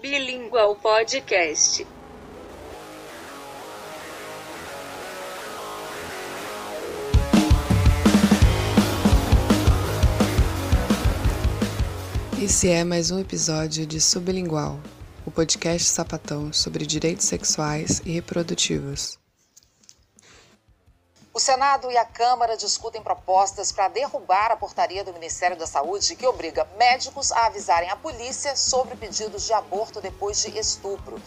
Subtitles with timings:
[0.00, 1.86] Bilingual Podcast.
[12.42, 14.80] Esse é mais um episódio de Sublingual,
[15.26, 19.18] o podcast sapatão sobre direitos sexuais e reprodutivos.
[21.40, 26.14] O Senado e a Câmara discutem propostas para derrubar a portaria do Ministério da Saúde
[26.14, 31.18] que obriga médicos a avisarem a polícia sobre pedidos de aborto depois de estupro.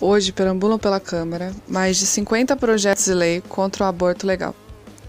[0.00, 4.54] Hoje perambulam pela Câmara mais de 50 projetos de lei contra o aborto legal,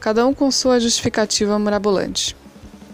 [0.01, 2.35] cada um com sua justificativa mirabolante.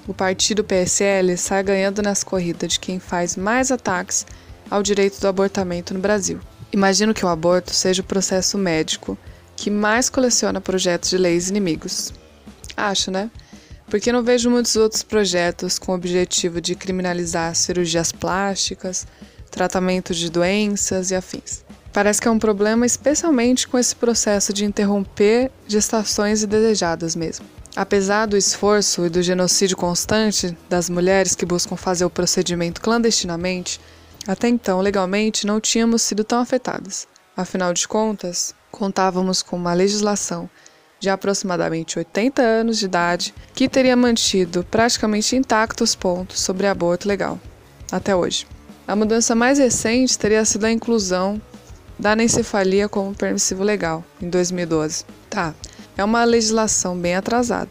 [0.07, 4.27] O partido PSL sai ganhando nas corridas de quem faz mais ataques
[4.69, 6.39] ao direito do abortamento no Brasil.
[6.71, 9.17] Imagino que o aborto seja o processo médico
[9.61, 12.11] que mais coleciona projetos de leis inimigos.
[12.75, 13.29] Acho, né?
[13.85, 19.05] Porque não vejo muitos outros projetos com o objetivo de criminalizar cirurgias plásticas,
[19.51, 21.63] tratamento de doenças e afins.
[21.93, 27.45] Parece que é um problema especialmente com esse processo de interromper gestações indesejadas mesmo.
[27.75, 33.79] Apesar do esforço e do genocídio constante das mulheres que buscam fazer o procedimento clandestinamente,
[34.27, 37.07] até então, legalmente, não tínhamos sido tão afetadas.
[37.37, 40.49] Afinal de contas, contávamos com uma legislação
[40.99, 47.39] de aproximadamente 80 anos de idade que teria mantido praticamente intactos pontos sobre aborto legal,
[47.91, 48.47] até hoje.
[48.87, 51.41] A mudança mais recente teria sido a inclusão
[51.97, 55.05] da anencefalia como permissivo legal, em 2012.
[55.29, 55.53] Tá,
[55.97, 57.69] é uma legislação bem atrasada,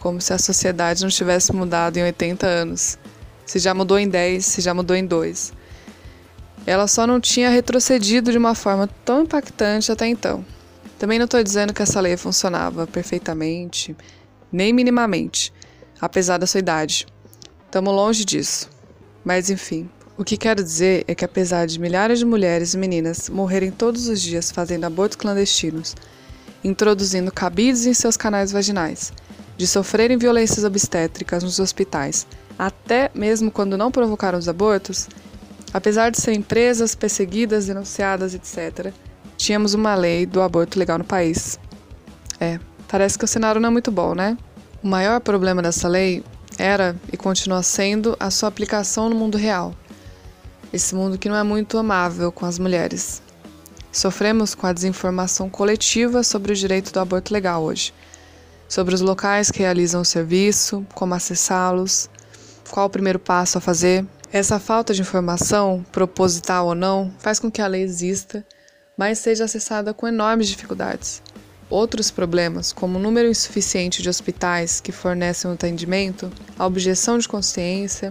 [0.00, 2.98] como se a sociedade não tivesse mudado em 80 anos.
[3.44, 5.52] Se já mudou em 10, se já mudou em 2.
[6.68, 10.44] Ela só não tinha retrocedido de uma forma tão impactante até então.
[10.98, 13.96] Também não estou dizendo que essa lei funcionava perfeitamente,
[14.52, 15.50] nem minimamente,
[15.98, 17.06] apesar da sua idade.
[17.64, 18.68] Estamos longe disso.
[19.24, 23.30] Mas enfim, o que quero dizer é que apesar de milhares de mulheres e meninas
[23.30, 25.96] morrerem todos os dias fazendo abortos clandestinos,
[26.62, 29.10] introduzindo cabides em seus canais vaginais,
[29.56, 32.26] de sofrerem violências obstétricas nos hospitais,
[32.58, 35.08] até mesmo quando não provocaram os abortos,
[35.72, 38.92] Apesar de serem presas, perseguidas, denunciadas, etc.,
[39.36, 41.58] tínhamos uma lei do aborto legal no país.
[42.40, 42.58] É,
[42.88, 44.36] parece que o cenário não é muito bom, né?
[44.82, 46.24] O maior problema dessa lei
[46.58, 49.74] era e continua sendo a sua aplicação no mundo real.
[50.72, 53.22] Esse mundo que não é muito amável com as mulheres.
[53.90, 57.92] Sofremos com a desinformação coletiva sobre o direito do aborto legal hoje,
[58.68, 62.08] sobre os locais que realizam o serviço, como acessá-los,
[62.70, 67.50] qual o primeiro passo a fazer, essa falta de informação, proposital ou não, faz com
[67.50, 68.44] que a lei exista,
[68.96, 71.22] mas seja acessada com enormes dificuldades.
[71.70, 77.26] Outros problemas, como o número insuficiente de hospitais que fornecem o atendimento, a objeção de
[77.26, 78.10] consciência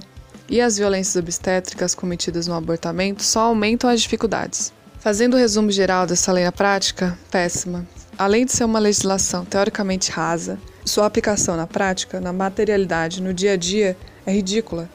[0.49, 4.73] e as violências obstétricas cometidas no abortamento, só aumentam as dificuldades.
[4.99, 7.87] Fazendo o resumo geral dessa lei na prática, péssima.
[8.17, 13.53] Além de ser uma legislação teoricamente rasa, sua aplicação na prática, na materialidade, no dia
[13.53, 13.95] a dia,
[14.25, 14.89] é ridícula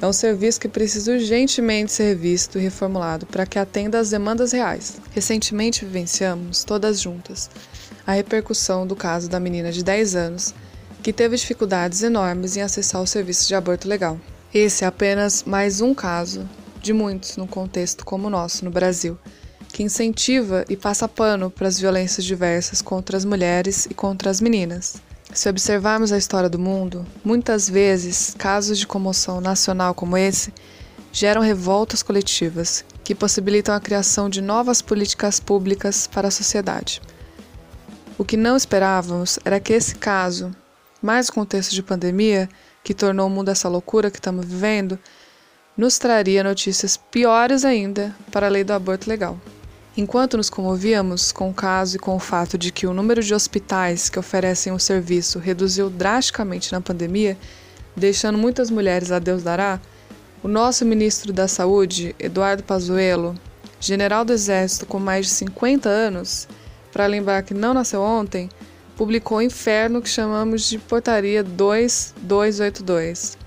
[0.00, 4.52] é um serviço que precisa urgentemente ser revisto e reformulado para que atenda às demandas
[4.52, 5.00] reais.
[5.12, 7.50] Recentemente vivenciamos, todas juntas,
[8.06, 10.54] a repercussão do caso da menina de 10 anos
[11.02, 14.20] que teve dificuldades enormes em acessar o serviço de aborto legal.
[14.52, 16.48] Esse é apenas mais um caso
[16.82, 19.18] de muitos num contexto como o nosso no Brasil,
[19.72, 24.40] que incentiva e passa pano para as violências diversas contra as mulheres e contra as
[24.40, 25.05] meninas.
[25.32, 30.52] Se observarmos a história do mundo, muitas vezes casos de comoção nacional como esse
[31.12, 37.02] geram revoltas coletivas que possibilitam a criação de novas políticas públicas para a sociedade.
[38.18, 40.54] O que não esperávamos era que esse caso,
[41.02, 42.48] mais o contexto de pandemia,
[42.82, 44.98] que tornou o mundo essa loucura que estamos vivendo,
[45.76, 49.38] nos traria notícias piores ainda para a lei do aborto legal.
[49.96, 53.32] Enquanto nos comovíamos com o caso e com o fato de que o número de
[53.32, 57.38] hospitais que oferecem o serviço reduziu drasticamente na pandemia,
[57.96, 59.80] deixando muitas mulheres a Deus dará,
[60.42, 63.34] o nosso ministro da Saúde, Eduardo Pazuello,
[63.80, 66.46] general do Exército com mais de 50 anos,
[66.92, 68.50] para lembrar que não nasceu ontem,
[68.98, 73.38] publicou o inferno que chamamos de Portaria 2282.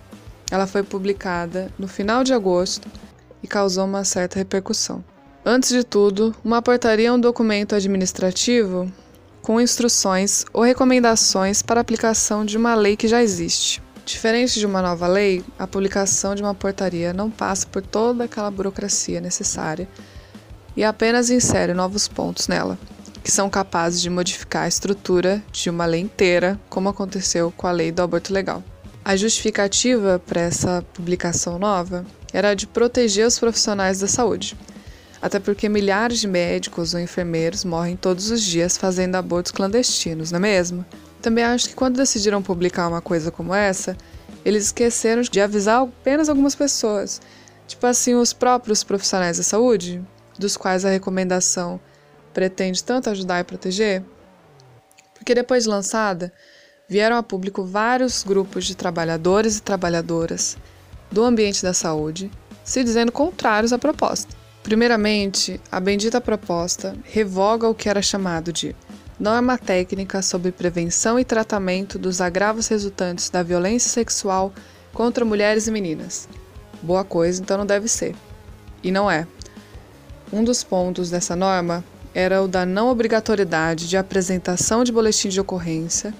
[0.49, 2.87] Ela foi publicada no final de agosto
[3.43, 5.03] e causou uma certa repercussão.
[5.45, 8.91] Antes de tudo, uma portaria é um documento administrativo
[9.41, 13.81] com instruções ou recomendações para aplicação de uma lei que já existe.
[14.05, 18.51] Diferente de uma nova lei, a publicação de uma portaria não passa por toda aquela
[18.51, 19.87] burocracia necessária
[20.75, 22.77] e apenas insere novos pontos nela,
[23.23, 27.71] que são capazes de modificar a estrutura de uma lei inteira, como aconteceu com a
[27.71, 28.61] lei do aborto legal.
[29.05, 34.57] A justificativa para essa publicação nova era a de proteger os profissionais da saúde.
[35.21, 40.37] Até porque milhares de médicos ou enfermeiros morrem todos os dias fazendo abortos clandestinos, não
[40.37, 40.85] é mesmo?
[41.21, 43.97] Também acho que quando decidiram publicar uma coisa como essa,
[44.45, 47.21] eles esqueceram de avisar apenas algumas pessoas,
[47.67, 50.01] tipo assim, os próprios profissionais da saúde,
[50.37, 51.79] dos quais a recomendação
[52.33, 54.01] pretende tanto ajudar e proteger.
[55.13, 56.31] Porque depois de lançada,
[56.87, 60.57] vieram a público vários grupos de trabalhadores e trabalhadoras
[61.11, 62.31] do ambiente da saúde
[62.63, 64.38] se dizendo contrários à proposta.
[64.63, 68.75] Primeiramente, a bendita proposta revoga o que era chamado de
[69.19, 74.53] norma técnica sobre prevenção e tratamento dos agravos resultantes da violência sexual
[74.93, 76.27] contra mulheres e meninas.
[76.81, 78.15] Boa coisa, então não deve ser.
[78.83, 79.27] E não é.
[80.31, 81.83] Um dos pontos dessa norma
[82.13, 86.13] era o da não obrigatoriedade de apresentação de boletim de ocorrência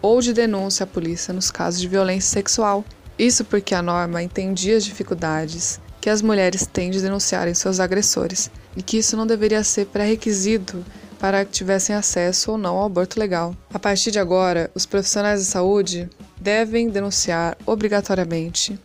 [0.00, 2.84] ou de denúncia à polícia nos casos de violência sexual.
[3.18, 8.50] Isso porque a norma entendia as dificuldades que as mulheres têm de denunciarem seus agressores
[8.76, 10.84] e que isso não deveria ser pré-requisito
[11.18, 13.54] para que tivessem acesso ou não ao aborto legal.
[13.72, 16.08] A partir de agora, os profissionais de saúde
[16.40, 18.78] devem denunciar obrigatoriamente.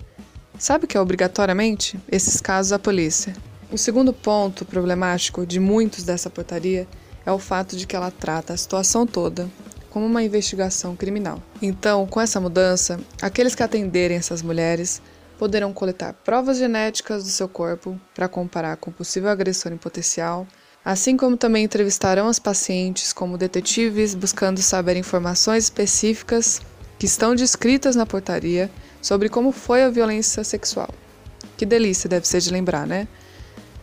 [0.59, 1.97] Sabe o que é obrigatoriamente?
[2.11, 3.33] Esses casos à polícia.
[3.71, 6.87] O segundo ponto problemático de muitos dessa portaria
[7.25, 9.49] é o fato de que ela trata a situação toda
[9.89, 11.41] como uma investigação criminal.
[11.61, 15.01] Então, com essa mudança, aqueles que atenderem essas mulheres
[15.37, 20.47] poderão coletar provas genéticas do seu corpo para comparar com possível agressor em potencial
[20.85, 26.61] assim como também entrevistarão as pacientes como detetives, buscando saber informações específicas
[26.99, 28.69] que estão descritas na portaria
[29.01, 30.89] sobre como foi a violência sexual.
[31.57, 33.07] Que delícia deve ser de lembrar, né?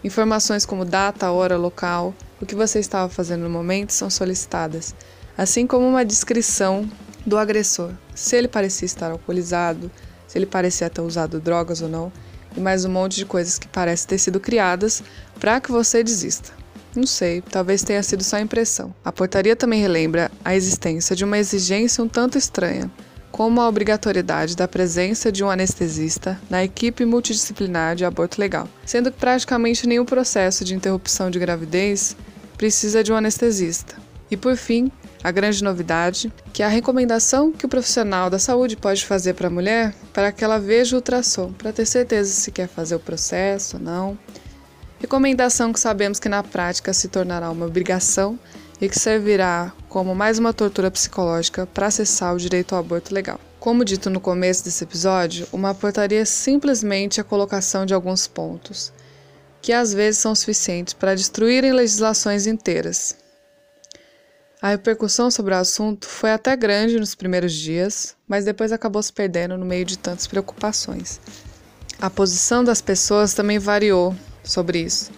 [0.04, 4.94] Informações como data, hora, local, o que você estava fazendo no momento são solicitadas,
[5.36, 6.88] assim como uma descrição
[7.26, 9.90] do agressor, se ele parecia estar alcoolizado,
[10.32, 12.10] se ele parecia ter usado drogas ou não,
[12.56, 15.02] e mais um monte de coisas que parecem ter sido criadas
[15.38, 16.52] para que você desista.
[16.96, 18.94] Não sei, talvez tenha sido só impressão.
[19.04, 22.90] A portaria também relembra a existência de uma exigência um tanto estranha,
[23.30, 29.12] como a obrigatoriedade da presença de um anestesista na equipe multidisciplinar de aborto legal, sendo
[29.12, 32.16] que praticamente nenhum processo de interrupção de gravidez
[32.56, 33.96] precisa de um anestesista.
[34.30, 34.90] E por fim,
[35.22, 39.48] a grande novidade, que é a recomendação que o profissional da saúde pode fazer para
[39.48, 43.00] a mulher para que ela veja o ultrassom, para ter certeza se quer fazer o
[43.00, 44.18] processo ou não,
[45.02, 48.38] Recomendação que sabemos que na prática se tornará uma obrigação
[48.80, 53.40] e que servirá como mais uma tortura psicológica para acessar o direito ao aborto legal.
[53.58, 58.92] Como dito no começo desse episódio, uma portaria é simplesmente a colocação de alguns pontos,
[59.60, 63.16] que às vezes são suficientes para destruírem legislações inteiras.
[64.62, 69.12] A repercussão sobre o assunto foi até grande nos primeiros dias, mas depois acabou se
[69.12, 71.20] perdendo no meio de tantas preocupações.
[72.00, 74.14] A posição das pessoas também variou
[74.44, 75.10] sobre isso.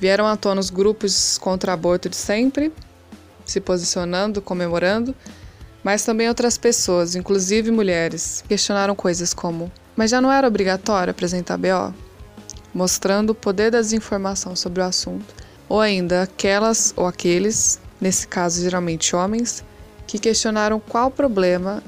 [0.00, 2.72] Vieram à tona os grupos contra aborto de sempre,
[3.44, 5.14] se posicionando, comemorando,
[5.84, 11.56] mas também outras pessoas, inclusive mulheres, questionaram coisas como: mas já não era obrigatório apresentar
[11.56, 11.94] BO?
[12.74, 15.32] Mostrando o poder da desinformação sobre o assunto,
[15.68, 19.64] ou ainda aquelas ou aqueles, nesse caso geralmente homens,
[20.06, 21.82] que questionaram qual o problema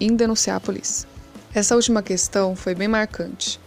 [0.00, 1.08] em denunciar a polícia.
[1.54, 3.60] Essa última questão foi bem marcante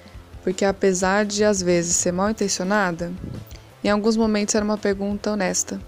[0.43, 3.11] porque apesar de às vezes ser mal intencionada,
[3.83, 5.79] em alguns momentos era uma pergunta honesta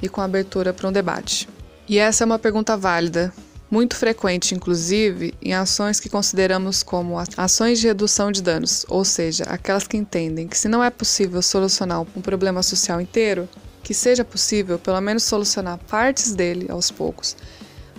[0.00, 1.48] e com abertura para um debate.
[1.88, 3.32] E essa é uma pergunta válida,
[3.70, 9.44] muito frequente, inclusive, em ações que consideramos como ações de redução de danos, ou seja,
[9.44, 13.48] aquelas que entendem que se não é possível solucionar um problema social inteiro,
[13.86, 17.36] que seja possível pelo menos solucionar partes dele aos poucos,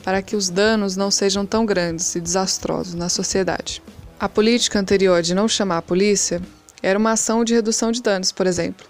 [0.03, 3.81] para que os danos não sejam tão grandes e desastrosos na sociedade.
[4.19, 6.41] A política anterior de não chamar a polícia
[6.83, 8.85] era uma ação de redução de danos, por exemplo.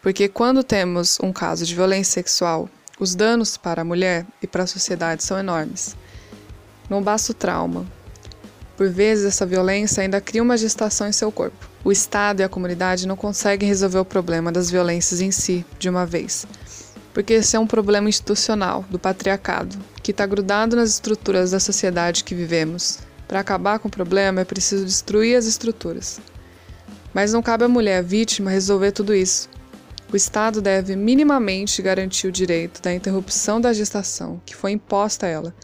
[0.00, 4.62] Porque quando temos um caso de violência sexual, os danos para a mulher e para
[4.62, 5.94] a sociedade são enormes.
[6.88, 7.84] Não basta o trauma.
[8.76, 11.68] Por vezes, essa violência ainda cria uma gestação em seu corpo.
[11.84, 15.88] O Estado e a comunidade não conseguem resolver o problema das violências em si, de
[15.88, 16.46] uma vez.
[17.12, 22.24] Porque esse é um problema institucional, do patriarcado, que está grudado nas estruturas da sociedade
[22.24, 26.20] que vivemos, para acabar com o problema é preciso destruir as estruturas.
[27.12, 29.48] Mas não cabe à mulher vítima resolver tudo isso.
[30.12, 35.28] O Estado deve minimamente garantir o direito da interrupção da gestação que foi imposta a
[35.28, 35.54] ela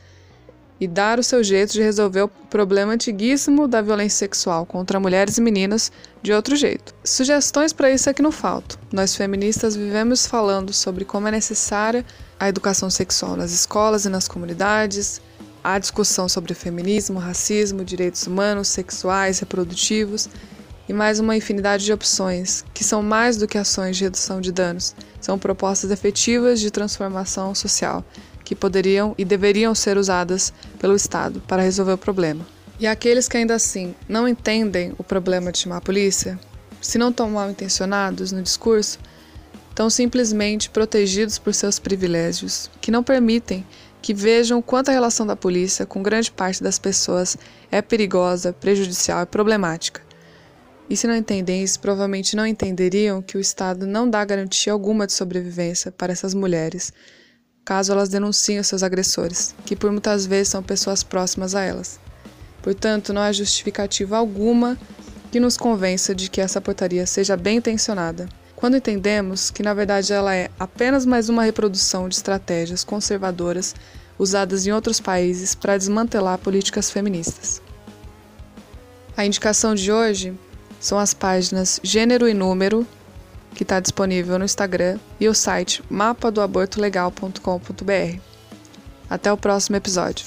[0.81, 5.37] e dar o seu jeito de resolver o problema antiguíssimo da violência sexual contra mulheres
[5.37, 6.95] e meninas de outro jeito.
[7.05, 8.79] Sugestões para isso é que não faltam.
[8.91, 12.05] Nós feministas vivemos falando sobre como é necessária
[12.39, 15.21] a educação sexual nas escolas e nas comunidades,
[15.63, 20.29] a discussão sobre feminismo, racismo, direitos humanos, sexuais, reprodutivos
[20.89, 24.51] e mais uma infinidade de opções, que são mais do que ações de redução de
[24.51, 28.05] danos, são propostas efetivas de transformação social,
[28.51, 32.45] que poderiam e deveriam ser usadas pelo Estado para resolver o problema.
[32.81, 36.37] E aqueles que ainda assim não entendem o problema de chamar a polícia,
[36.81, 38.99] se não estão mal intencionados no discurso,
[39.69, 43.65] estão simplesmente protegidos por seus privilégios, que não permitem
[44.03, 47.39] que vejam quanto a relação da polícia com grande parte das pessoas
[47.71, 50.03] é perigosa, prejudicial e problemática.
[50.89, 55.07] E se não entendem isso, provavelmente não entenderiam que o Estado não dá garantia alguma
[55.07, 56.93] de sobrevivência para essas mulheres,
[57.65, 62.01] caso elas denunciem seus agressores, que por muitas vezes são pessoas próximas a elas.
[62.63, 64.79] Portanto, não há justificativa alguma
[65.31, 68.29] que nos convença de que essa portaria seja bem intencionada.
[68.57, 73.75] Quando entendemos que, na verdade, ela é apenas mais uma reprodução de estratégias conservadoras
[74.19, 77.63] usadas em outros países para desmantelar políticas feministas.
[79.17, 80.35] A indicação de hoje
[80.79, 82.87] são as páginas Gênero e Número,
[83.55, 88.21] que está disponível no Instagram, e o site mapadoabortolegal.com.br.
[89.09, 90.27] Até o próximo episódio.